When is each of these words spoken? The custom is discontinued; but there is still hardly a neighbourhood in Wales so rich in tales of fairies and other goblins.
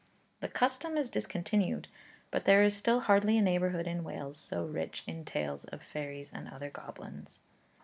The 0.39 0.47
custom 0.47 0.97
is 0.97 1.11
discontinued; 1.11 1.87
but 2.31 2.45
there 2.45 2.63
is 2.63 2.75
still 2.75 3.01
hardly 3.01 3.37
a 3.37 3.41
neighbourhood 3.43 3.85
in 3.85 4.03
Wales 4.03 4.35
so 4.35 4.65
rich 4.65 5.03
in 5.05 5.25
tales 5.25 5.65
of 5.65 5.83
fairies 5.83 6.31
and 6.33 6.47
other 6.49 6.71
goblins. 6.71 7.39